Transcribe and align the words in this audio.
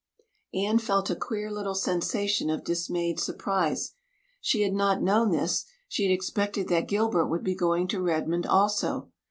Anne 0.55 0.79
felt 0.79 1.11
a 1.11 1.15
queer 1.15 1.51
little 1.51 1.75
sensation 1.75 2.49
of 2.49 2.63
dismayed 2.63 3.19
surprise. 3.19 3.93
She 4.39 4.63
had 4.63 4.73
not 4.73 5.03
known 5.03 5.29
this; 5.29 5.63
she 5.87 6.01
had 6.09 6.11
expected 6.11 6.69
that 6.69 6.87
Gilbert 6.87 7.27
would 7.27 7.43
be 7.43 7.53
going 7.53 7.87
to 7.89 8.01
Redmond 8.01 8.47
also. 8.47 9.11